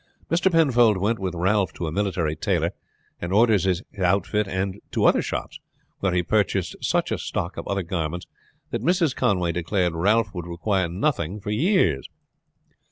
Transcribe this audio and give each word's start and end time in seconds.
Mr. 0.31 0.51
Penfold 0.51 0.97
went 0.97 1.19
with 1.19 1.35
Ralph 1.35 1.73
to 1.73 1.85
a 1.85 1.91
military 1.91 2.35
tailor 2.35 2.71
and 3.21 3.31
ordered 3.31 3.61
his 3.61 3.83
outfit, 3.99 4.47
and 4.47 4.81
to 4.89 5.05
other 5.05 5.21
shops, 5.21 5.59
where 5.99 6.11
he 6.11 6.23
purchased 6.23 6.75
such 6.81 7.11
a 7.11 7.19
stock 7.19 7.55
of 7.55 7.67
other 7.67 7.83
garments 7.83 8.25
that 8.71 8.81
Mrs. 8.81 9.15
Conway 9.15 9.51
declared 9.51 9.93
Ralph 9.93 10.33
would 10.33 10.47
require 10.47 10.89
nothing 10.89 11.39
for 11.39 11.51
years. 11.51 12.09